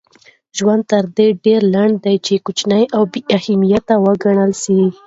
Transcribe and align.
ژوند 0.57 0.83
تر 0.91 1.03
دې 1.17 1.27
ډېر 1.45 1.61
لنډ 1.73 1.95
دئ، 2.03 2.15
چي 2.25 2.35
کوچني 2.45 2.83
او 2.95 3.03
بې 3.11 3.19
اهمیت 3.37 3.85
وګڼل 4.03 4.51
سئ. 4.63 4.81